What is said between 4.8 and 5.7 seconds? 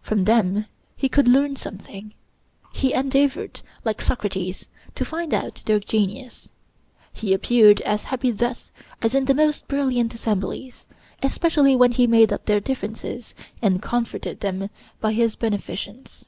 to find out